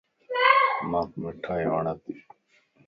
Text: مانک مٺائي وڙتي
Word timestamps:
مانک 0.89 1.11
مٺائي 1.21 1.63
وڙتي 1.71 2.13